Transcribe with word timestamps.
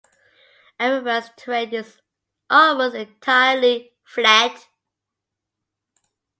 Aruba's 0.79 1.29
terrain 1.37 1.69
is 1.75 1.99
almost 2.49 2.95
entirely 2.95 3.93
flat. 4.03 4.65